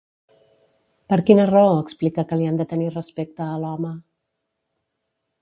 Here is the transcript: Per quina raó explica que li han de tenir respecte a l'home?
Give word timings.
Per 1.13 1.19
quina 1.27 1.45
raó 1.49 1.75
explica 1.81 2.25
que 2.31 2.39
li 2.41 2.49
han 2.53 2.57
de 2.63 2.67
tenir 2.73 2.89
respecte 2.97 3.47
a 3.51 3.61
l'home? 3.65 3.93